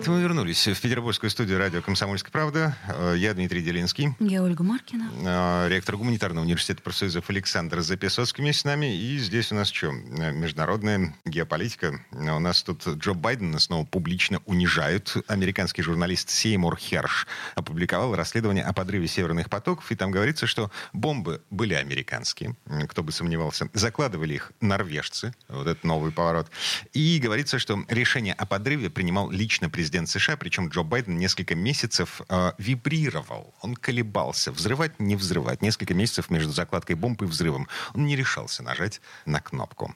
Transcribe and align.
Это 0.00 0.10
мы 0.12 0.22
вернулись 0.22 0.66
в 0.66 0.80
петербургскую 0.80 1.28
студию 1.28 1.58
радио 1.58 1.82
«Комсомольская 1.82 2.32
правда». 2.32 2.74
Э, 2.88 3.14
Я 3.18 3.34
Дмитрий 3.34 3.60
Делинский. 3.60 4.14
Я 4.18 4.42
Ольга 4.42 4.62
Маркина. 4.64 5.10
Э, 5.22 5.68
Ректор 5.68 5.98
гуманитарного 5.98 6.42
университета 6.42 6.80
профсоюзов 6.80 7.28
Александр 7.28 7.82
Записоцкий 7.82 8.42
вместе 8.42 8.62
с 8.62 8.64
нами. 8.64 8.96
И 8.96 9.18
здесь 9.18 9.52
у 9.52 9.56
нас 9.56 9.68
что? 9.68 9.88
Э, 9.88 10.32
Международная 10.32 11.14
геополитика. 11.26 12.00
У 12.12 12.38
нас 12.38 12.62
тут 12.62 12.88
Джо 12.88 13.12
Байдена 13.12 13.58
снова 13.58 13.84
публично 13.84 14.40
унижают. 14.46 15.18
Американский 15.26 15.82
журналист 15.82 16.30
Сеймур 16.30 16.78
Херш 16.78 17.26
опубликовал 17.54 18.16
расследование 18.16 18.64
о 18.64 18.72
подрыве 18.72 19.06
северных 19.06 19.50
потоков. 19.50 19.92
И 19.92 19.96
там 19.96 20.12
говорится, 20.12 20.46
что 20.46 20.70
бомбы 20.94 21.42
были 21.50 21.74
американские. 21.74 22.56
Кто 22.88 23.02
бы 23.02 23.12
сомневался. 23.12 23.68
Закладывали 23.74 24.32
их 24.32 24.52
норвежцы. 24.62 25.34
Вот 25.50 25.66
это 25.66 25.86
новый 25.86 26.10
поворот. 26.10 26.50
И 26.94 27.20
говорится, 27.22 27.58
что 27.58 27.84
решение 27.88 28.32
о 28.32 28.46
подрыве 28.46 28.88
принимал 28.88 29.30
лично 29.30 29.68
президент 29.68 29.89
США, 30.06 30.36
причем 30.36 30.68
Джо 30.68 30.82
Байден 30.82 31.18
несколько 31.18 31.54
месяцев 31.54 32.20
э, 32.28 32.52
вибрировал, 32.58 33.54
он 33.60 33.74
колебался, 33.74 34.52
взрывать, 34.52 34.98
не 34.98 35.16
взрывать. 35.16 35.62
Несколько 35.62 35.94
месяцев 35.94 36.30
между 36.30 36.52
закладкой 36.52 36.96
бомб 36.96 37.22
и 37.22 37.24
взрывом. 37.26 37.68
Он 37.94 38.06
не 38.06 38.16
решался 38.16 38.62
нажать 38.62 39.00
на 39.26 39.40
кнопку. 39.40 39.94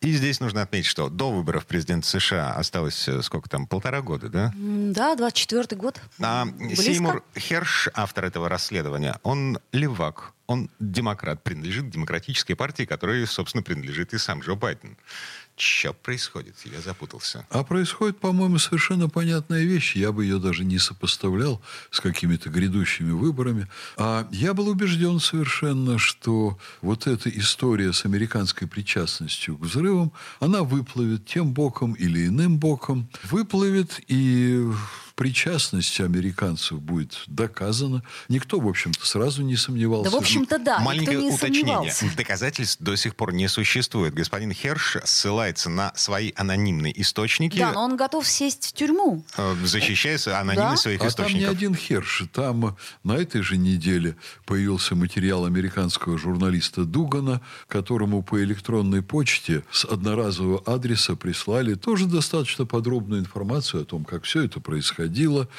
И 0.00 0.12
здесь 0.12 0.40
нужно 0.40 0.62
отметить, 0.62 0.86
что 0.86 1.08
до 1.08 1.30
выборов 1.30 1.66
президента 1.66 2.06
США 2.06 2.54
осталось 2.54 3.08
э, 3.08 3.22
сколько 3.22 3.48
там, 3.48 3.66
полтора 3.66 4.02
года, 4.02 4.28
да? 4.28 4.52
Да, 4.56 5.14
24-й 5.14 5.76
год. 5.76 6.00
А 6.20 6.44
Близко. 6.44 6.82
Сеймур 6.82 7.24
Херш, 7.36 7.88
автор 7.94 8.24
этого 8.24 8.48
расследования, 8.48 9.18
он 9.22 9.58
левак, 9.72 10.32
он 10.46 10.70
демократ, 10.78 11.42
принадлежит 11.42 11.90
демократической 11.90 12.54
партии, 12.54 12.84
которой, 12.84 13.26
собственно, 13.26 13.62
принадлежит 13.62 14.14
и 14.14 14.18
сам 14.18 14.40
Джо 14.40 14.54
Байден. 14.54 14.96
Что 15.56 15.94
происходит? 15.94 16.54
Я 16.64 16.82
запутался. 16.82 17.46
А 17.48 17.64
происходит, 17.64 18.18
по-моему, 18.20 18.58
совершенно 18.58 19.08
понятная 19.08 19.64
вещь. 19.64 19.96
Я 19.96 20.12
бы 20.12 20.24
ее 20.24 20.38
даже 20.38 20.64
не 20.64 20.78
сопоставлял 20.78 21.62
с 21.90 22.00
какими-то 22.00 22.50
грядущими 22.50 23.10
выборами. 23.12 23.66
А 23.96 24.28
я 24.30 24.52
был 24.52 24.68
убежден 24.68 25.18
совершенно, 25.18 25.98
что 25.98 26.58
вот 26.82 27.06
эта 27.06 27.30
история 27.30 27.94
с 27.94 28.04
американской 28.04 28.68
причастностью 28.68 29.56
к 29.56 29.62
взрывам, 29.62 30.12
она 30.40 30.62
выплывет 30.62 31.24
тем 31.24 31.54
боком 31.54 31.94
или 31.94 32.26
иным 32.26 32.58
боком. 32.58 33.08
Выплывет 33.24 33.98
и 34.08 34.62
причастность 35.16 35.98
американцев 36.00 36.80
будет 36.80 37.24
доказана. 37.26 38.02
Никто, 38.28 38.60
в 38.60 38.68
общем-то, 38.68 39.04
сразу 39.04 39.42
не 39.42 39.56
сомневался. 39.56 40.10
Да, 40.10 40.16
в 40.16 40.20
общем-то, 40.20 40.58
да, 40.58 40.78
Маленькое 40.78 41.16
никто 41.16 41.28
не 41.30 41.34
уточнение. 41.34 41.64
сомневался. 41.92 42.16
Доказательств 42.16 42.80
до 42.80 42.94
сих 42.96 43.16
пор 43.16 43.32
не 43.32 43.48
существует. 43.48 44.14
Господин 44.14 44.52
Херш 44.52 44.98
ссылается 45.04 45.70
на 45.70 45.92
свои 45.96 46.32
анонимные 46.36 46.98
источники, 47.00 47.58
Да, 47.58 47.72
но 47.72 47.82
он 47.84 47.96
готов 47.96 48.26
сесть 48.28 48.66
в 48.68 48.72
тюрьму. 48.74 49.24
э, 49.36 49.56
защищая 49.64 50.18
анонимность 50.38 50.56
Да. 50.56 50.76
своих 50.76 51.00
А 51.00 51.04
там 51.04 51.08
источников. 51.08 51.40
не 51.40 51.44
один 51.46 51.74
Херш. 51.74 52.24
Там 52.32 52.76
на 53.02 53.12
этой 53.14 53.40
же 53.40 53.56
неделе 53.56 54.16
появился 54.44 54.94
материал 54.94 55.46
американского 55.46 56.18
журналиста 56.18 56.84
Дугана, 56.84 57.40
которому 57.68 58.22
по 58.22 58.42
электронной 58.42 59.02
почте 59.02 59.64
с 59.72 59.84
одноразового 59.86 60.62
адреса 60.66 61.16
прислали 61.16 61.74
тоже 61.74 62.06
достаточно 62.06 62.66
подробную 62.66 63.20
информацию 63.22 63.82
о 63.82 63.84
том, 63.86 64.04
как 64.04 64.24
все 64.24 64.42
это 64.42 64.60
происходило, 64.60 65.05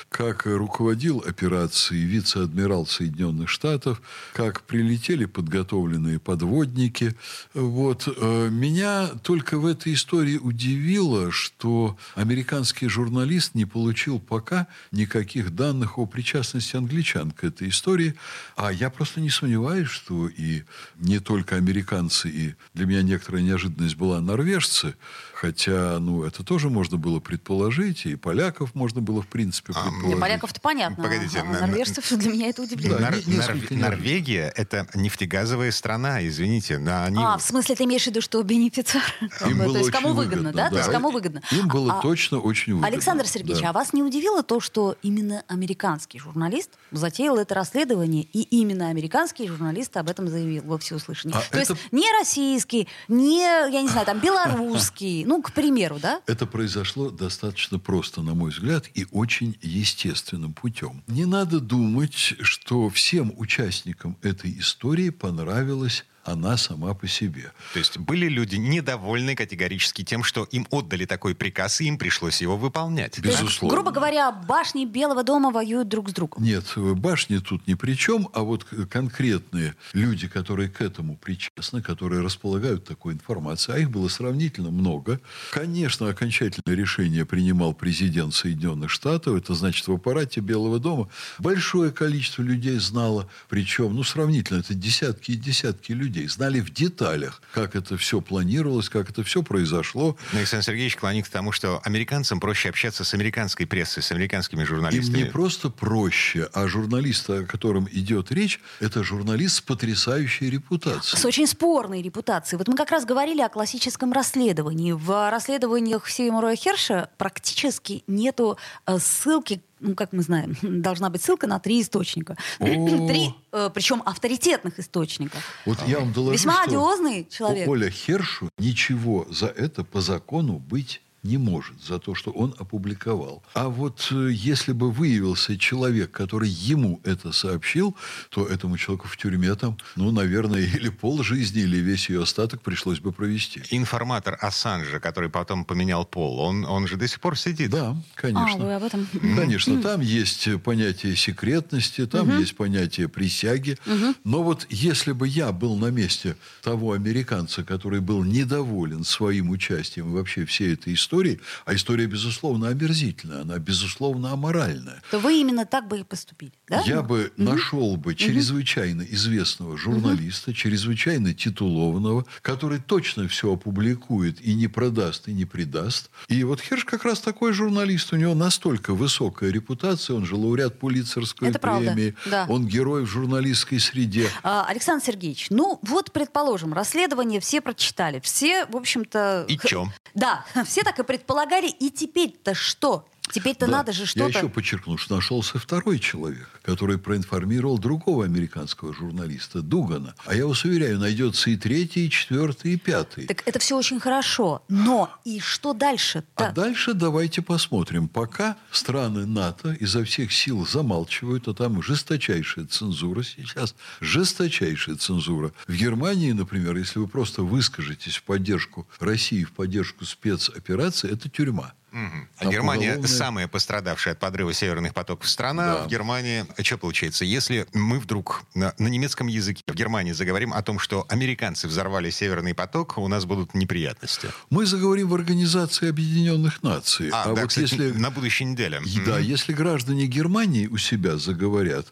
как 0.09 0.45
руководил 0.45 1.23
операцией 1.26 2.03
вице-адмирал 2.06 2.85
Соединенных 2.85 3.50
Штатов, 3.50 4.02
как 4.34 4.62
прилетели 4.63 5.25
подготовленные 5.25 6.19
подводники. 6.19 7.16
Вот. 7.53 8.07
Э, 8.07 8.50
Меня 8.50 9.09
только 9.24 9.57
в 9.57 9.66
этой 9.66 9.94
истории 9.94 10.38
удивило, 10.38 11.31
что 11.31 11.97
американский 12.16 12.88
журналист 12.88 13.56
не 13.56 13.66
получил 13.66 14.19
пока 14.19 14.68
никаких 14.91 15.56
данных 15.56 15.97
о 15.97 16.06
причастности 16.06 16.75
англичан 16.75 17.31
к 17.31 17.44
этой 17.44 17.69
истории. 17.69 18.16
А 18.56 18.72
я 18.72 18.90
просто 18.90 19.22
не 19.22 19.30
сомневаюсь, 19.30 19.90
что 19.90 20.28
и 20.28 20.63
не 20.97 21.19
только 21.19 21.56
американцы, 21.56 22.30
и 22.30 22.56
для 22.74 22.86
меня 22.86 23.02
некоторая 23.02 23.41
неожиданность 23.41 23.96
была 23.96 24.22
норвежцы, 24.22 24.96
хотя, 25.42 26.00
ну, 26.00 26.24
это 26.24 26.44
тоже 26.44 26.70
можно 26.70 26.98
было 26.98 27.20
предположить, 27.20 28.06
и 28.08 28.16
поляков 28.16 28.74
можно 28.74 29.02
было, 29.02 29.22
в 29.22 29.28
принципе, 29.28 29.72
А, 29.75 29.81
предположить. 29.84 30.08
Для 30.09 30.18
поляков-то 30.18 30.59
понятно. 30.62 31.03
Погодите, 31.03 31.40
а 31.40 31.44
на- 31.44 31.62
норвежцев 31.62 32.12
для 32.12 32.31
меня 32.31 32.48
это 32.50 32.64
удивление. 32.64 32.98
Да, 32.98 33.09
Нор- 33.12 33.16
не- 33.28 33.36
несколько 33.36 33.52
Нор- 33.53 33.56
неожиданно. 33.58 33.90
Норвегия 33.90 34.53
это 34.56 34.88
нефтегазовая 34.96 35.72
страна, 35.72 36.25
извините. 36.28 36.80
на- 36.80 37.06
они- 37.06 37.18
А, 37.24 37.38
в 37.38 37.42
смысле, 37.44 37.75
ты 37.75 37.84
имеешь 37.84 38.03
в 38.03 38.08
виду, 38.08 38.22
что 38.22 38.42
бенефициар? 38.42 39.03
Им 39.22 39.30
То 39.59 39.64
было 39.66 39.78
есть 39.78 39.92
кому 39.92 40.14
выгодно, 40.14 40.52
да? 40.52 40.70
То 40.72 40.78
есть 40.78 40.90
кому 40.90 41.12
выгодно? 41.12 41.42
Им 41.52 41.68
было 41.68 42.00
А, 42.00 42.02
точно 42.02 42.40
очень 42.40 42.74
выгодно. 42.74 42.88
Александр 42.88 43.28
Сергеевич, 43.28 43.62
Да. 43.62 43.69
а 43.69 43.74
вас 43.74 43.94
не 43.94 44.02
удивило 44.02 44.42
то, 44.42 44.59
что 44.59 44.96
именно 45.04 45.44
американский 45.48 46.18
журналист 46.19 46.72
затеял 46.92 47.38
это 47.38 47.54
расследование, 47.54 48.24
и 48.24 48.42
именно 48.42 48.90
американский 48.90 49.48
журналист 49.48 49.96
об 49.98 50.09
этом 50.09 50.28
заявил 50.30 50.64
во 50.64 50.78
всеуслышание? 50.80 51.38
А 51.38 51.42
то 51.42 51.59
это- 51.59 51.74
есть 51.74 51.92
не 51.92 52.12
российский, 52.19 52.88
не, 53.08 53.42
я 53.44 53.81
не 53.84 53.88
знаю, 53.88 54.06
там, 54.08 54.19
белорусский, 54.19 55.25
ну, 55.27 55.41
к 55.41 55.51
примеру, 55.51 55.99
да? 56.01 56.21
Это 56.25 56.45
произошло 56.45 57.09
достаточно 57.09 57.79
просто, 57.79 58.21
на 58.21 58.33
мой 58.33 58.51
взгляд, 58.51 58.85
и 58.93 59.05
очень 59.11 59.57
естественным 59.61 60.53
путем. 60.53 61.03
Не 61.07 61.25
надо 61.25 61.59
думать, 61.59 62.35
что 62.39 62.89
всем 62.89 63.33
участникам 63.35 64.17
этой 64.21 64.57
истории 64.57 65.09
понравилась 65.09 66.05
она 66.27 66.57
сама 66.57 66.93
по 66.93 67.07
себе. 67.07 67.51
То 67.73 67.79
есть 67.79 67.97
были 67.97 68.27
люди 68.27 68.55
недовольны 68.55 69.35
категорически 69.35 70.03
тем, 70.03 70.23
что 70.23 70.43
им 70.51 70.67
отдали 70.71 71.05
такой 71.05 71.35
приказ, 71.35 71.81
и 71.81 71.85
им 71.85 71.97
пришлось 71.97 72.41
его 72.41 72.57
выполнять. 72.57 73.19
Безусловно. 73.19 73.75
грубо 73.75 73.91
говоря, 73.91 74.31
башни 74.31 74.85
Белого 74.85 75.23
дома 75.23 75.51
воюют 75.51 75.88
друг 75.88 76.09
с 76.09 76.13
другом. 76.13 76.43
Нет, 76.43 76.65
башни 76.75 77.38
тут 77.38 77.67
ни 77.67 77.73
при 77.73 77.93
чем, 77.93 78.29
а 78.33 78.41
вот 78.41 78.65
конкретные 78.89 79.75
люди, 79.93 80.27
которые 80.27 80.69
к 80.69 80.81
этому 80.81 81.15
причастны, 81.17 81.81
которые 81.81 82.21
располагают 82.21 82.85
такой 82.85 83.13
информацией, 83.13 83.77
а 83.77 83.79
их 83.79 83.91
было 83.91 84.07
сравнительно 84.07 84.71
много. 84.71 85.19
Конечно, 85.51 86.09
окончательное 86.09 86.75
решение 86.75 87.25
принимал 87.25 87.73
президент 87.73 88.33
Соединенных 88.33 88.89
Штатов, 88.89 89.35
это 89.35 89.53
значит 89.53 89.88
в 89.88 89.94
аппарате 89.94 90.41
Белого 90.41 90.79
дома 90.79 91.09
большое 91.39 91.91
количество 91.91 92.41
людей 92.41 92.77
знало, 92.79 93.29
причем, 93.49 93.94
ну, 93.95 94.03
сравнительно, 94.03 94.59
это 94.59 94.73
десятки 94.73 95.31
и 95.31 95.35
десятки 95.35 95.91
людей, 95.91 96.16
знали 96.25 96.59
в 96.59 96.72
деталях, 96.73 97.41
как 97.53 97.75
это 97.75 97.97
все 97.97 98.22
планировалось, 98.22 98.89
как 98.89 99.09
это 99.09 99.23
все 99.23 99.44
произошло. 99.44 100.17
Но 100.33 100.39
Александр 100.39 100.66
Сергеевич 100.66 100.95
клонит 100.95 101.28
к 101.28 101.29
тому, 101.29 101.51
что 101.51 101.79
американцам 101.83 102.39
проще 102.39 102.69
общаться 102.69 103.03
с 103.03 103.13
американской 103.13 103.67
прессой, 103.67 104.01
с 104.01 104.11
американскими 104.11 104.61
Им 104.61 104.67
журналистами. 104.67 105.17
не 105.17 105.25
просто 105.25 105.69
проще, 105.69 106.50
а 106.53 106.67
журналист, 106.67 107.29
о 107.29 107.45
котором 107.45 107.88
идет 107.91 108.31
речь, 108.31 108.59
это 108.79 109.03
журналист 109.03 109.57
с 109.57 109.61
потрясающей 109.61 110.50
репутацией. 110.50 111.19
С 111.19 111.25
очень 111.25 111.47
спорной 111.47 112.01
репутацией. 112.01 112.57
Вот 112.57 112.67
мы 112.67 112.75
как 112.75 112.91
раз 112.91 113.06
говорили 113.06 113.41
о 113.41 113.50
классическом 113.50 114.13
расследовании. 114.13 114.94
В 114.94 115.29
расследованиях 115.29 116.09
Сеймура 116.09 116.56
Херша 116.56 117.09
практически 117.17 118.03
нету 118.07 118.57
э, 118.85 118.97
ссылки 119.00 119.61
ну, 119.79 119.95
как 119.95 120.13
мы 120.13 120.21
знаем, 120.21 120.55
должна 120.81 121.09
быть 121.09 121.21
ссылка 121.23 121.47
на 121.47 121.59
три 121.59 121.81
источника. 121.81 122.38
Три, 122.59 123.33
э, 123.51 123.69
причем 123.73 124.01
авторитетных 124.05 124.79
источников. 124.79 125.41
Вот 125.65 125.77
я 125.88 125.99
вам 125.99 126.13
доложу, 126.13 126.33
Весьма 126.33 126.63
одиозный 126.63 127.27
человек. 127.29 127.67
Оля 127.67 127.89
Хершу 127.89 128.49
ничего 128.57 129.25
за 129.29 129.47
это 129.47 129.83
по 129.83 130.01
закону 130.01 130.59
быть 130.59 131.01
не 131.27 131.38
может 131.38 131.75
за 131.83 132.00
то, 132.00 132.15
что 132.15 132.31
он 132.31 132.56
опубликовал. 132.57 133.44
А 133.53 133.68
вот 133.69 134.07
э, 134.12 134.29
если 134.31 134.71
бы 134.71 134.91
выявился 134.91 135.57
человек, 135.57 136.12
который 136.12 136.50
ему 136.50 137.00
это 137.03 137.31
сообщил, 137.31 137.95
то 138.29 138.45
этому 138.47 138.77
человеку 138.77 139.07
в 139.07 139.18
тюрьме 139.18 139.53
там, 139.56 139.77
ну, 139.95 140.12
наверное, 140.12 140.62
или 140.77 140.89
пол 140.89 141.24
жизни, 141.24 141.62
или 141.62 141.77
весь 141.77 142.09
ее 142.09 142.24
остаток 142.24 142.62
пришлось 142.62 143.00
бы 143.00 143.12
провести. 143.12 143.62
Информатор 143.71 144.38
Ассанжа, 144.41 145.00
который 145.00 145.29
потом 145.29 145.65
поменял 145.65 146.06
пол, 146.06 146.39
он, 146.39 146.63
он 146.65 146.88
же 146.88 146.95
до 146.95 147.07
сих 147.07 147.19
пор 147.19 147.38
сидит. 147.38 147.71
Да, 147.71 147.89
А, 147.91 147.95
конечно. 148.15 148.65
вы 148.65 148.73
об 148.73 148.83
этом? 148.83 149.07
Конечно, 149.35 149.81
там 149.81 150.01
есть 150.01 150.47
понятие 150.63 151.15
секретности, 151.15 152.06
там 152.06 152.39
есть 152.39 152.56
понятие 152.56 153.07
присяги. 153.09 153.77
Но 154.23 154.44
вот 154.44 154.65
если 154.69 155.12
бы 155.12 155.27
я 155.27 155.51
был 155.51 155.75
на 155.75 155.88
месте 155.91 156.35
того 156.63 156.94
американца, 156.94 157.63
который 157.63 158.00
был 158.00 158.23
недоволен 158.23 159.03
своим 159.03 159.50
участием 159.50 160.09
и 160.09 160.13
вообще 160.13 160.45
всей 160.45 160.73
этой 160.73 160.94
истории, 160.94 161.17
истории, 161.18 161.40
а 161.66 161.74
история, 161.74 162.06
безусловно, 162.06 162.69
омерзительная, 162.69 163.42
она, 163.42 163.58
безусловно, 163.58 164.31
аморальная. 164.31 165.02
То 165.12 165.19
вы 165.19 165.40
именно 165.42 165.66
так 165.66 165.88
бы 165.88 166.00
и 166.00 166.04
поступили, 166.04 166.52
да? 166.68 166.84
Я 166.86 167.02
бы 167.02 167.31
угу. 167.36 167.44
нашел 167.44 167.98
бы 167.98 168.14
чрезвычайно 168.14 169.02
известного 169.02 169.78
журналиста, 169.78 170.52
угу. 170.52 170.58
чрезвычайно 170.58 171.34
титулованного, 171.34 172.25
который 172.42 172.80
точно 172.80 173.28
все 173.28 173.54
опубликует 173.54 174.42
и 174.42 174.54
не 174.54 174.68
продаст, 174.68 175.28
и 175.28 175.34
не 175.34 175.46
предаст. 175.46 176.10
И 176.28 176.44
вот 176.44 176.62
Херш 176.62 176.86
как 176.86 177.04
раз 177.04 177.19
такой 177.19 177.54
журналист. 177.54 178.14
У 178.14 178.16
него 178.16 178.36
настолько 178.36 178.94
высокая 178.94 179.52
репутация, 179.52 180.16
он 180.16 180.25
же 180.25 180.36
лауреат 180.36 180.80
Пулитцерской 180.80 181.50
Это 181.50 181.60
премии, 181.60 182.16
да. 182.25 182.46
он 182.50 182.68
герой 182.68 183.04
в 183.04 183.08
журналистской 183.08 183.80
среде. 183.80 184.30
А, 184.44 184.66
Александр 184.66 185.04
Сергеевич, 185.06 185.48
ну 185.50 185.80
вот, 185.81 186.12
предположим, 186.12 186.74
расследование 186.74 187.40
все 187.40 187.62
прочитали, 187.62 188.19
все, 188.19 188.66
в 188.66 188.75
общем-то... 188.75 189.46
И 189.48 189.58
чем? 189.58 189.92
Да, 190.14 190.46
все 190.66 190.84
так 190.84 190.96
и 190.99 191.03
предполагали, 191.03 191.67
и 191.67 191.89
теперь-то 191.89 192.53
что? 192.53 193.05
Теперь-то 193.31 193.65
да. 193.65 193.71
надо 193.74 193.91
же 193.91 194.06
что-то... 194.06 194.29
Я 194.29 194.39
еще 194.39 194.50
подчеркну, 194.50 194.97
что 194.97 195.15
нашелся 195.15 195.59
второй 195.59 196.00
человек, 196.00 196.50
который 196.62 196.97
проинформировал 196.97 197.77
другого 197.77 198.25
американского 198.25 198.94
журналиста, 198.94 199.62
Дугана. 199.62 200.15
А 200.25 200.35
я 200.35 200.47
вас 200.47 200.63
уверяю, 200.63 201.00
найдется 201.00 201.50
и 201.50 201.57
третий, 201.57 202.07
и 202.07 202.09
четвертый, 202.09 202.74
и 202.74 202.77
пятый. 202.77 203.27
Так 203.27 203.44
это 203.45 203.59
все 203.59 203.77
очень 203.77 204.00
хорошо. 204.00 204.63
Но 204.68 205.09
и 205.25 205.39
что 205.39 205.74
дальше 205.74 206.19
-то? 206.35 206.47
А 206.47 206.51
дальше 206.51 206.94
давайте 206.94 207.41
посмотрим. 207.41 208.07
Пока 208.07 208.57
страны 208.71 209.25
НАТО 209.25 209.73
изо 209.80 210.03
всех 210.03 210.31
сил 210.31 210.65
замалчивают, 210.65 211.47
а 211.47 211.53
там 211.53 211.81
жесточайшая 211.81 212.65
цензура 212.65 213.23
сейчас, 213.23 213.75
жесточайшая 214.01 214.95
цензура. 214.95 215.51
В 215.68 215.73
Германии, 215.73 216.31
например, 216.31 216.75
если 216.77 217.00
вы 217.00 217.07
просто 217.07 217.44
выскажетесь 217.44 218.18
в 218.18 218.23
поддержку 218.23 218.88
России, 219.00 219.44
в 219.44 219.51
поддержку 219.51 220.06
спецоперации, 220.06 221.12
это 221.12 221.30
тюрьма. 221.30 221.73
Угу. 221.92 222.28
А 222.39 222.45
Германия 222.45 222.89
уголовная... 222.92 223.07
самая 223.07 223.48
пострадавшая 223.48 224.13
от 224.13 224.19
подрыва 224.19 224.54
северных 224.54 224.94
потоков 224.94 225.30
страна. 225.30 225.75
Да. 225.75 225.84
В 225.84 225.88
Германии 225.88 226.45
что 226.62 226.78
получается? 226.78 227.24
Если 227.24 227.66
мы 227.74 228.00
вдруг 228.00 228.44
на, 228.54 228.74
на 228.78 228.88
немецком 228.88 229.28
языке 229.28 229.63
в 229.66 229.74
Германии 229.74 230.12
заговорим 230.12 230.54
о 230.54 230.62
том, 230.62 230.80
что 230.80 231.06
американцы 231.10 231.68
взорвали 231.68 232.10
северный 232.10 232.54
поток, 232.54 232.98
у 232.98 233.07
нас 233.07 233.25
будут 233.25 233.54
неприятности. 233.54 234.30
Мы 234.50 234.66
заговорим 234.66 235.07
в 235.07 235.16
Организации 235.16 235.89
Объединенных 235.89 236.62
Наций. 236.62 237.10
А, 237.12 237.24
а 237.24 237.25
да, 237.28 237.42
вот 237.42 237.50
кстати, 237.50 237.74
если 237.74 237.92
на 237.92 238.12
будущей 238.12 238.45
неделе. 238.45 238.80
Да, 239.06 239.19
mm 239.19 239.28
если 239.38 239.54
граждане 239.54 240.07
Германии 240.07 240.68
у 240.68 240.78
себя 240.78 241.18
заговорят, 241.18 241.88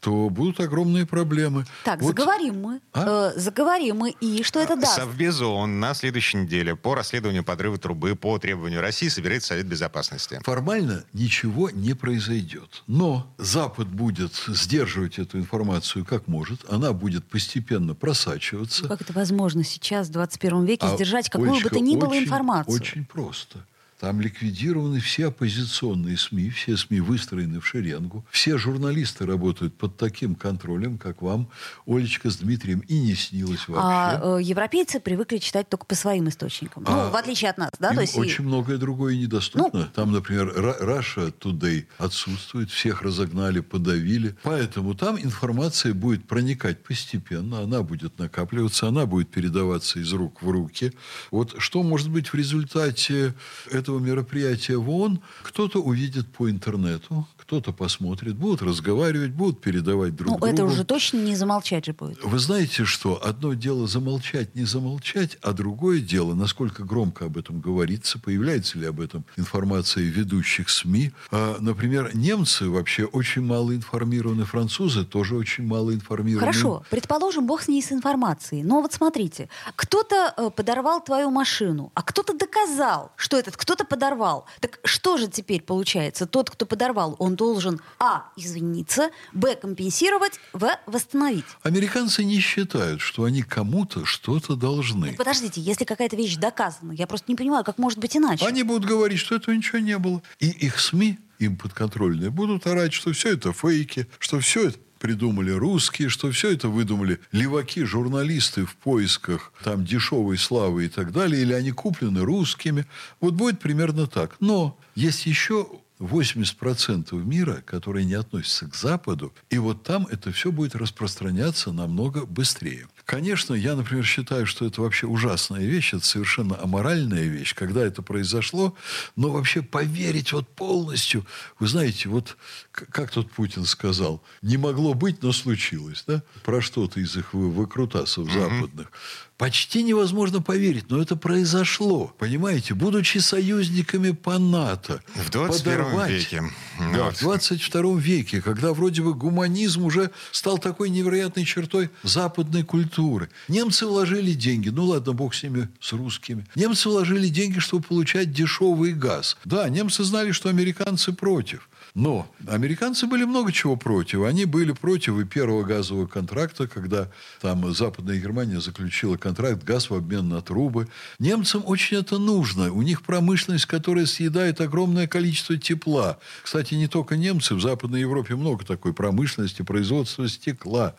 то 0.00 0.28
будут 0.30 0.60
огромные 0.60 1.06
проблемы. 1.06 1.66
Так, 1.84 2.00
вот... 2.00 2.16
заговорим 2.16 2.60
мы. 2.60 2.80
А? 2.92 3.32
Э, 3.34 3.38
заговорим 3.38 3.96
мы. 3.98 4.10
И 4.20 4.42
что 4.42 4.60
это 4.60 4.76
даст? 4.76 4.96
Совбезу 4.96 5.48
он 5.48 5.80
на 5.80 5.94
следующей 5.94 6.38
неделе 6.38 6.74
по 6.74 6.94
расследованию 6.94 7.44
подрыва 7.44 7.78
трубы 7.78 8.16
по 8.16 8.38
требованию 8.38 8.80
России 8.80 9.08
собирается 9.08 9.39
Совет 9.44 9.66
Безопасности. 9.66 10.40
Формально 10.44 11.04
ничего 11.12 11.70
не 11.70 11.94
произойдет. 11.94 12.82
Но 12.86 13.32
Запад 13.38 13.88
будет 13.88 14.32
сдерживать 14.48 15.18
эту 15.18 15.38
информацию 15.38 16.04
как 16.04 16.28
может. 16.28 16.60
Она 16.70 16.92
будет 16.92 17.24
постепенно 17.24 17.94
просачиваться. 17.94 18.84
Ну, 18.84 18.88
как 18.88 19.02
это 19.02 19.12
возможно 19.12 19.64
сейчас, 19.64 20.08
в 20.08 20.12
21 20.12 20.64
веке, 20.64 20.86
а, 20.86 20.94
сдержать 20.94 21.28
какую 21.28 21.50
Олечка, 21.52 21.68
бы 21.68 21.74
то 21.76 21.80
ни 21.80 21.96
было 21.96 22.10
очень, 22.10 22.24
информацию? 22.24 22.74
Очень 22.74 23.04
просто. 23.04 23.64
Там 24.00 24.18
ликвидированы 24.22 24.98
все 24.98 25.26
оппозиционные 25.26 26.16
СМИ, 26.16 26.48
все 26.48 26.78
СМИ 26.78 27.00
выстроены 27.00 27.60
в 27.60 27.66
шеренгу. 27.66 28.24
Все 28.30 28.56
журналисты 28.56 29.26
работают 29.26 29.76
под 29.76 29.98
таким 29.98 30.36
контролем, 30.36 30.96
как 30.96 31.20
вам, 31.20 31.50
Олечка, 31.86 32.30
с 32.30 32.38
Дмитрием, 32.38 32.80
и 32.80 32.98
не 32.98 33.14
снилось 33.14 33.68
вообще. 33.68 33.82
А 33.82 34.38
э, 34.38 34.42
европейцы 34.42 35.00
привыкли 35.00 35.36
читать 35.36 35.68
только 35.68 35.84
по 35.84 35.94
своим 35.94 36.30
источникам. 36.30 36.84
Ну, 36.86 36.90
а 36.90 37.04
ну, 37.04 37.10
в 37.10 37.16
отличие 37.16 37.50
от 37.50 37.58
нас, 37.58 37.70
да? 37.78 37.92
То 37.92 38.00
есть 38.00 38.16
очень 38.16 38.44
и... 38.44 38.46
многое 38.46 38.78
другое 38.78 39.16
недоступно. 39.16 39.80
Ну... 39.80 39.86
Там, 39.94 40.12
например, 40.12 40.48
Russia 40.48 41.30
Today 41.38 41.84
отсутствует, 41.98 42.70
всех 42.70 43.02
разогнали, 43.02 43.60
подавили. 43.60 44.34
Поэтому 44.44 44.94
там 44.94 45.18
информация 45.18 45.92
будет 45.92 46.26
проникать 46.26 46.82
постепенно, 46.82 47.60
она 47.60 47.82
будет 47.82 48.18
накапливаться, 48.18 48.88
она 48.88 49.04
будет 49.04 49.28
передаваться 49.28 49.98
из 49.98 50.10
рук 50.14 50.40
в 50.40 50.48
руки. 50.48 50.94
Вот 51.30 51.56
что 51.58 51.82
может 51.82 52.08
быть 52.08 52.28
в 52.28 52.34
результате 52.34 53.34
этого 53.70 53.89
этого 53.90 53.98
мероприятия 53.98 54.76
в 54.76 54.88
ООН 54.88 55.20
кто-то 55.42 55.82
увидит 55.82 56.28
по 56.28 56.48
интернету, 56.48 57.26
кто-то 57.50 57.72
посмотрит, 57.72 58.36
будут 58.36 58.62
разговаривать, 58.62 59.32
будут 59.32 59.60
передавать 59.60 60.14
друг 60.14 60.30
ну, 60.30 60.38
другу. 60.38 60.46
это 60.46 60.64
уже 60.64 60.84
точно 60.84 61.16
не 61.16 61.34
замолчать 61.34 61.86
же 61.86 61.92
будет. 61.92 62.22
Вы 62.22 62.38
знаете 62.38 62.84
что? 62.84 63.20
Одно 63.24 63.54
дело 63.54 63.88
замолчать, 63.88 64.54
не 64.54 64.62
замолчать, 64.62 65.36
а 65.42 65.52
другое 65.52 65.98
дело, 65.98 66.34
насколько 66.34 66.84
громко 66.84 67.24
об 67.24 67.36
этом 67.36 67.60
говорится, 67.60 68.20
появляется 68.20 68.78
ли 68.78 68.86
об 68.86 69.00
этом 69.00 69.24
информация 69.36 70.04
ведущих 70.04 70.70
СМИ. 70.70 71.10
А, 71.32 71.56
например, 71.58 72.12
немцы 72.14 72.68
вообще 72.68 73.04
очень 73.04 73.42
мало 73.42 73.74
информированы, 73.74 74.44
французы 74.44 75.04
тоже 75.04 75.34
очень 75.34 75.66
мало 75.66 75.92
информированы. 75.92 76.52
Хорошо, 76.52 76.84
предположим, 76.88 77.48
бог 77.48 77.62
с 77.62 77.68
ней 77.68 77.82
с 77.82 77.90
информацией. 77.90 78.62
Но 78.62 78.80
вот 78.80 78.92
смотрите, 78.92 79.48
кто-то 79.74 80.34
э, 80.36 80.50
подорвал 80.54 81.02
твою 81.02 81.32
машину, 81.32 81.90
а 81.94 82.02
кто-то 82.04 82.32
доказал, 82.32 83.10
что 83.16 83.36
этот 83.36 83.56
кто-то 83.56 83.84
подорвал. 83.84 84.46
Так 84.60 84.78
что 84.84 85.16
же 85.16 85.26
теперь 85.26 85.62
получается? 85.62 86.26
Тот, 86.26 86.48
кто 86.48 86.64
подорвал, 86.64 87.16
он 87.18 87.39
должен, 87.40 87.80
а, 87.98 88.30
извиниться, 88.36 89.08
б, 89.32 89.56
компенсировать, 89.56 90.38
в, 90.52 90.68
восстановить. 90.86 91.46
Американцы 91.62 92.22
не 92.22 92.38
считают, 92.38 93.00
что 93.00 93.24
они 93.24 93.42
кому-то 93.42 94.04
что-то 94.04 94.56
должны. 94.56 95.08
Так 95.08 95.16
подождите, 95.16 95.62
если 95.62 95.86
какая-то 95.86 96.16
вещь 96.16 96.36
доказана, 96.36 96.92
я 96.92 97.06
просто 97.06 97.26
не 97.28 97.36
понимаю, 97.36 97.64
как 97.64 97.78
может 97.78 97.98
быть 97.98 98.14
иначе. 98.14 98.46
Они 98.46 98.62
будут 98.62 98.84
говорить, 98.84 99.18
что 99.18 99.36
этого 99.36 99.54
ничего 99.54 99.78
не 99.78 99.96
было. 99.96 100.22
И 100.38 100.50
их 100.50 100.78
СМИ 100.78 101.18
им 101.38 101.56
подконтрольные 101.56 102.28
будут 102.28 102.66
орать, 102.66 102.92
что 102.92 103.14
все 103.14 103.32
это 103.32 103.54
фейки, 103.54 104.06
что 104.18 104.38
все 104.40 104.68
это 104.68 104.78
придумали 104.98 105.50
русские, 105.50 106.10
что 106.10 106.30
все 106.30 106.52
это 106.52 106.68
выдумали 106.68 107.20
леваки, 107.32 107.84
журналисты 107.84 108.66
в 108.66 108.76
поисках 108.76 109.54
там 109.64 109.86
дешевой 109.86 110.36
славы 110.36 110.84
и 110.84 110.88
так 110.90 111.10
далее, 111.10 111.40
или 111.40 111.54
они 111.54 111.70
куплены 111.70 112.20
русскими. 112.20 112.84
Вот 113.18 113.32
будет 113.32 113.60
примерно 113.60 114.06
так. 114.06 114.36
Но 114.40 114.78
есть 114.94 115.24
еще 115.24 115.66
80% 116.00 117.14
мира, 117.22 117.62
которые 117.64 118.04
не 118.04 118.14
относятся 118.14 118.66
к 118.66 118.74
Западу, 118.74 119.32
и 119.50 119.58
вот 119.58 119.82
там 119.82 120.06
это 120.10 120.32
все 120.32 120.50
будет 120.50 120.74
распространяться 120.74 121.72
намного 121.72 122.24
быстрее. 122.26 122.88
Конечно, 123.04 123.54
я, 123.54 123.76
например, 123.76 124.04
считаю, 124.04 124.46
что 124.46 124.64
это 124.64 124.80
вообще 124.80 125.06
ужасная 125.06 125.64
вещь, 125.66 125.92
это 125.94 126.06
совершенно 126.06 126.60
аморальная 126.60 127.24
вещь, 127.24 127.54
когда 127.54 127.84
это 127.84 128.02
произошло, 128.02 128.74
но 129.16 129.30
вообще 129.30 129.62
поверить 129.62 130.32
вот 130.32 130.48
полностью, 130.48 131.26
вы 131.58 131.66
знаете, 131.66 132.08
вот 132.08 132.36
как 132.70 133.10
тут 133.10 133.30
Путин 133.30 133.64
сказал, 133.64 134.22
не 134.42 134.56
могло 134.56 134.94
быть, 134.94 135.22
но 135.22 135.32
случилось, 135.32 136.04
да, 136.06 136.22
про 136.44 136.62
что-то 136.62 137.00
из 137.00 137.16
их 137.16 137.34
выкрутасов 137.34 138.26
mm-hmm. 138.26 138.32
западных. 138.32 138.92
Почти 139.40 139.82
невозможно 139.82 140.42
поверить, 140.42 140.90
но 140.90 141.00
это 141.00 141.16
произошло. 141.16 142.14
Понимаете, 142.18 142.74
будучи 142.74 143.16
союзниками 143.16 144.10
по 144.10 144.38
НАТО. 144.38 145.02
В 145.14 145.30
21 145.30 145.78
подорвать, 145.78 146.10
веке. 146.10 146.42
Да, 146.78 147.04
вот. 147.04 147.16
в 147.16 147.20
22 147.20 147.98
веке, 147.98 148.42
когда 148.42 148.74
вроде 148.74 149.00
бы 149.00 149.14
гуманизм 149.14 149.86
уже 149.86 150.10
стал 150.30 150.58
такой 150.58 150.90
невероятной 150.90 151.46
чертой 151.46 151.88
западной 152.02 152.64
культуры. 152.64 153.30
Немцы 153.48 153.86
вложили 153.86 154.34
деньги, 154.34 154.68
ну 154.68 154.84
ладно, 154.84 155.14
бог 155.14 155.34
с 155.34 155.42
ними, 155.42 155.70
с 155.80 155.94
русскими. 155.94 156.44
Немцы 156.54 156.90
вложили 156.90 157.28
деньги, 157.28 157.60
чтобы 157.60 157.84
получать 157.84 158.34
дешевый 158.34 158.92
газ. 158.92 159.38
Да, 159.46 159.66
немцы 159.70 160.04
знали, 160.04 160.32
что 160.32 160.50
американцы 160.50 161.14
против. 161.14 161.69
Но 161.94 162.28
американцы 162.46 163.06
были 163.06 163.24
много 163.24 163.52
чего 163.52 163.76
против. 163.76 164.22
Они 164.22 164.44
были 164.44 164.72
против 164.72 165.18
и 165.18 165.24
первого 165.24 165.64
газового 165.64 166.06
контракта, 166.06 166.66
когда 166.66 167.10
там 167.40 167.72
Западная 167.74 168.18
Германия 168.18 168.60
заключила 168.60 169.16
контракт, 169.16 169.64
газ 169.64 169.90
в 169.90 169.94
обмен 169.94 170.28
на 170.28 170.40
трубы. 170.40 170.88
Немцам 171.18 171.62
очень 171.66 171.98
это 171.98 172.18
нужно. 172.18 172.72
У 172.72 172.82
них 172.82 173.02
промышленность, 173.02 173.66
которая 173.66 174.06
съедает 174.06 174.60
огромное 174.60 175.06
количество 175.06 175.56
тепла. 175.56 176.18
Кстати, 176.42 176.74
не 176.74 176.86
только 176.86 177.16
немцы, 177.16 177.54
в 177.54 177.60
Западной 177.60 178.00
Европе 178.00 178.36
много 178.36 178.64
такой 178.64 178.92
промышленности, 178.92 179.62
производства 179.62 180.28
стекла. 180.28 180.94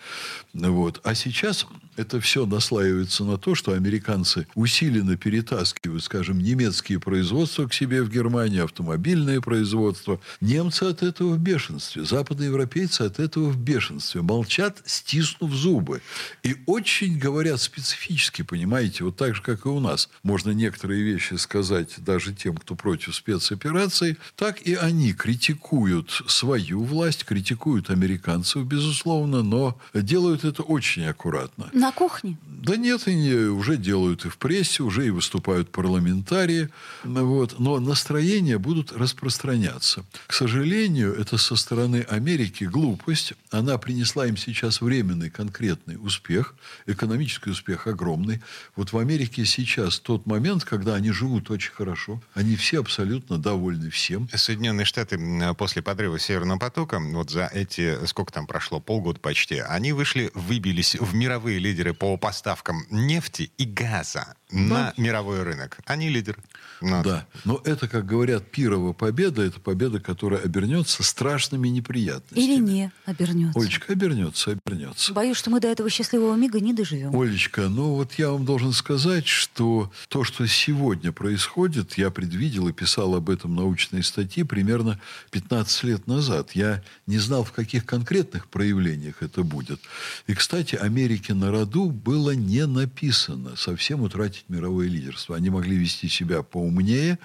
Вот. 0.54 1.00
А 1.04 1.16
сейчас 1.16 1.66
это 1.96 2.20
все 2.20 2.46
наслаивается 2.46 3.24
на 3.24 3.38
то, 3.38 3.56
что 3.56 3.74
американцы 3.74 4.48
усиленно 4.56 5.18
перетаскивают, 5.18 6.04
скажем, 6.04 6.40
немецкие 6.40 7.00
производства 7.00 7.68
к 7.68 7.74
себе 7.74 8.02
в 8.02 8.10
Германию, 8.10 8.64
автомобильное 8.64 9.42
производство. 9.42 10.20
Немцы 10.40 10.84
от 10.84 11.04
этого 11.04 11.34
в 11.34 11.40
бешенстве, 11.40 12.04
западноевропейцы 12.04 13.02
от 13.02 13.20
этого 13.20 13.50
в 13.50 13.58
бешенстве. 13.58 14.22
Молчат, 14.22 14.82
стиснув 14.86 15.54
зубы. 15.54 16.02
И 16.44 16.56
очень 16.66 17.18
говорят 17.18 17.62
специфически, 17.62 18.42
понимаете, 18.42 19.04
вот 19.04 19.18
так 19.18 19.36
же, 19.36 19.42
как 19.42 19.66
и 19.66 19.70
у 19.70 19.80
нас. 19.80 20.10
Можно 20.24 20.52
некоторые 20.52 21.04
вещи 21.04 21.36
сказать 21.36 21.96
даже 21.98 22.34
тем, 22.34 22.56
кто 22.58 22.76
против 22.76 23.16
спецопераций, 23.16 24.18
так 24.36 24.62
и 24.62 24.76
они 24.76 25.14
критикуют 25.14 26.10
свою 26.28 26.84
власть, 26.84 27.26
критикуют 27.26 27.90
американцев, 27.90 28.66
безусловно, 28.66 29.44
но 29.44 29.78
делают 29.94 30.44
это 30.46 30.64
очень 30.64 31.06
аккуратно. 31.06 31.70
На 31.82 31.92
кухне? 31.92 32.38
Да 32.46 32.76
нет, 32.76 33.08
они 33.08 33.34
уже 33.34 33.76
делают 33.76 34.26
и 34.26 34.30
в 34.30 34.38
прессе, 34.38 34.84
уже 34.84 35.08
и 35.08 35.10
выступают 35.10 35.72
парламентарии. 35.72 36.70
Вот. 37.04 37.58
Но 37.58 37.80
настроения 37.80 38.60
будут 38.60 38.92
распространяться. 38.92 40.06
К 40.28 40.34
сожалению, 40.34 41.16
это 41.16 41.40
со 41.40 41.56
стороны 41.56 42.06
Америки 42.08 42.66
глупость. 42.66 43.34
Она 43.50 43.80
принесла 43.80 44.28
им 44.28 44.38
сейчас 44.38 44.80
временный 44.80 45.32
конкретный 45.32 45.98
успех, 46.00 46.54
экономический 46.86 47.50
успех 47.50 47.88
огромный. 47.88 48.44
Вот 48.76 48.94
в 48.94 48.98
Америке 49.00 49.44
сейчас 49.46 50.00
тот 50.00 50.28
момент, 50.28 50.64
когда 50.64 50.94
они 50.94 51.10
живут 51.10 51.50
очень 51.50 51.72
хорошо. 51.72 52.22
Они 52.36 52.56
все 52.56 52.82
абсолютно 52.82 53.40
довольны 53.40 53.90
всем. 53.90 54.30
Соединенные 54.32 54.86
Штаты 54.86 55.20
после 55.58 55.82
подрыва 55.82 56.20
Северного 56.20 56.60
потока, 56.60 57.00
вот 57.00 57.32
за 57.32 57.48
эти, 57.48 58.06
сколько 58.06 58.32
там 58.32 58.46
прошло, 58.46 58.80
полгода 58.80 59.20
почти, 59.20 59.58
они 59.58 59.94
вышли, 59.94 60.30
выбились 60.36 60.96
в 60.96 61.16
мировые 61.16 61.58
лидеры 61.58 61.71
по 61.94 62.18
поставкам 62.18 62.18
поставкам 62.18 62.86
нефти 62.90 63.52
и 63.58 63.66
газа 63.66 64.36
да. 64.52 64.94
на 64.98 65.02
мировой 65.02 65.44
рынок. 65.44 65.80
Они 65.86 66.10
лидер. 66.10 66.38
Ну. 66.82 67.04
Да. 67.04 67.26
Но 67.46 67.62
это, 67.64 67.88
как 67.88 68.06
говорят, 68.06 68.50
пирова 68.50 68.94
победа, 68.94 69.44
это 69.44 69.60
победа, 69.60 70.00
которая 70.00 70.42
обернется 70.42 71.04
страшными 71.04 71.68
неприятностями. 71.68 72.44
Или 72.44 72.60
не 72.60 72.92
обернется. 73.06 73.60
Олечка, 73.60 73.94
обернется, 73.94 74.52
обернется. 74.52 75.14
Боюсь, 75.14 75.38
что 75.38 75.50
мы 75.50 75.60
до 75.60 75.68
этого 75.68 75.90
счастливого 75.90 76.36
мига 76.36 76.60
не 76.60 76.74
доживем. 76.74 77.18
Олечка, 77.20 77.70
ну 77.70 77.96
вот 77.96 78.14
я 78.14 78.32
вам 78.32 78.46
должен 78.46 78.74
сказать, 78.74 79.28
что 79.28 79.92
то, 80.08 80.24
что 80.24 80.46
сегодня 80.48 81.12
происходит, 81.12 81.98
я 81.98 82.10
предвидел 82.10 82.68
и 82.68 82.74
писал 82.74 83.16
об 83.16 83.30
этом 83.30 83.56
научные 83.56 84.04
статьи 84.04 84.44
примерно 84.44 85.00
15 85.32 85.84
лет 85.84 86.08
назад. 86.08 86.52
Я 86.54 86.84
не 87.08 87.20
знал, 87.20 87.44
в 87.44 87.52
каких 87.52 87.86
конкретных 87.86 88.48
проявлениях 88.48 89.22
это 89.22 89.44
будет. 89.44 89.80
И, 90.28 90.34
кстати, 90.34 90.76
Америке 90.76 91.34
на 91.34 91.52
роду 91.52 91.90
было 91.90 92.32
не 92.32 92.66
написано 92.66 93.56
совсем 93.56 94.02
утратить 94.02 94.41
мировое 94.50 94.88
лидерство. 94.88 95.36
Они 95.36 95.50
могли 95.50 95.76
вести 95.78 96.08
себя 96.08 96.44
поумнее 96.44 97.20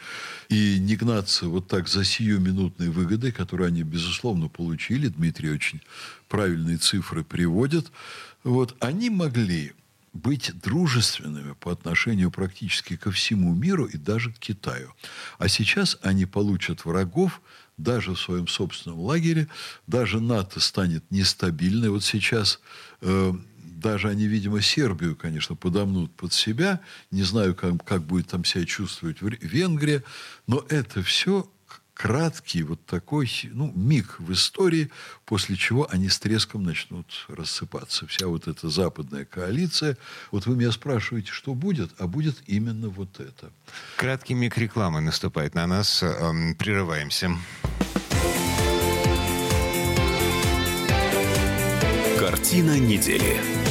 и 0.49 0.79
не 0.79 0.97
гнаться 0.97 1.47
вот 1.47 1.69
так 1.69 1.89
за 1.89 2.05
сиюминутной 2.05 2.91
выгодой, 2.91 3.33
которую 3.33 3.69
они, 3.69 3.83
безусловно, 3.83 4.49
получили. 4.49 5.09
Дмитрий 5.09 5.51
очень 5.51 5.81
правильные 6.29 6.79
цифры 6.79 7.25
приводит. 7.25 7.91
Вот 8.45 8.77
они 8.81 9.11
могли 9.11 9.73
быть 10.17 10.53
дружественными 10.63 11.53
по 11.53 11.73
отношению 11.73 12.31
практически 12.31 12.97
ко 12.97 13.11
всему 13.11 13.55
миру 13.55 13.85
и 13.85 13.97
даже 13.97 14.33
к 14.33 14.39
Китаю. 14.39 14.95
А 15.39 15.49
сейчас 15.49 15.99
они 16.03 16.27
получат 16.27 16.85
врагов 16.85 17.41
даже 17.77 18.15
в 18.15 18.21
своем 18.21 18.49
собственном 18.49 19.01
лагере, 19.01 19.49
даже 19.87 20.21
НАТО 20.21 20.61
станет 20.61 21.05
нестабильной. 21.11 21.91
Вот 21.91 22.05
сейчас 22.05 22.61
э, 23.03 23.33
даже 23.77 24.09
они, 24.09 24.27
видимо, 24.27 24.63
Сербию, 24.63 25.17
конечно, 25.17 25.55
подомнут 25.55 26.15
под 26.15 26.33
себя. 26.33 26.81
Не 27.11 27.23
знаю, 27.23 27.55
как, 27.55 27.85
как 27.85 28.03
будет 28.03 28.29
там 28.29 28.45
себя 28.45 28.65
чувствовать 28.65 29.19
Венгрия. 29.21 30.03
Но 30.47 30.65
это 30.69 31.03
все 31.03 31.49
краткий 31.97 32.63
вот 32.63 32.85
такой 32.85 33.31
ну, 33.53 33.73
миг 33.75 34.17
в 34.19 34.33
истории, 34.33 34.91
после 35.25 35.57
чего 35.57 35.89
они 35.91 36.09
с 36.09 36.19
треском 36.19 36.63
начнут 36.63 37.07
рассыпаться. 37.29 38.07
Вся 38.07 38.27
вот 38.27 38.49
эта 38.49 38.69
западная 38.69 39.25
коалиция. 39.25 39.97
Вот 40.31 40.47
вы 40.47 40.57
меня 40.57 40.73
спрашиваете, 40.73 41.33
что 41.33 41.55
будет, 41.55 41.91
а 41.99 42.07
будет 42.07 42.37
именно 42.47 42.89
вот 42.89 43.21
это. 43.21 43.51
Краткий 43.97 44.35
миг 44.35 44.57
рекламы 44.59 45.01
наступает 45.01 45.55
на 45.55 45.67
нас. 45.67 46.03
Эм, 46.03 46.55
прерываемся. 46.55 47.31
Картина 52.19 52.79
недели. 52.79 53.66